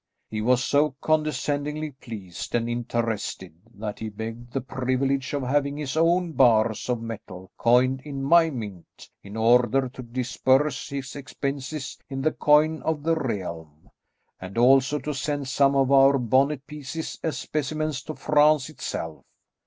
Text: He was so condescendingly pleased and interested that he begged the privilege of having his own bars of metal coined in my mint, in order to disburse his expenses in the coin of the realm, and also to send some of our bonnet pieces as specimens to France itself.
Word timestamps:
He 0.31 0.41
was 0.41 0.63
so 0.63 0.95
condescendingly 0.99 1.91
pleased 1.91 2.55
and 2.55 2.67
interested 2.67 3.53
that 3.75 3.99
he 3.99 4.09
begged 4.09 4.51
the 4.51 4.59
privilege 4.59 5.31
of 5.31 5.43
having 5.43 5.77
his 5.77 5.95
own 5.95 6.31
bars 6.31 6.89
of 6.89 7.03
metal 7.03 7.51
coined 7.55 8.01
in 8.03 8.23
my 8.23 8.49
mint, 8.49 9.11
in 9.21 9.37
order 9.37 9.87
to 9.89 10.01
disburse 10.01 10.89
his 10.89 11.15
expenses 11.15 11.99
in 12.09 12.21
the 12.23 12.31
coin 12.33 12.81
of 12.81 13.03
the 13.03 13.13
realm, 13.15 13.91
and 14.39 14.57
also 14.57 14.97
to 14.97 15.13
send 15.13 15.47
some 15.47 15.75
of 15.75 15.91
our 15.91 16.17
bonnet 16.17 16.65
pieces 16.65 17.19
as 17.21 17.37
specimens 17.37 18.01
to 18.01 18.15
France 18.15 18.71
itself. 18.71 19.23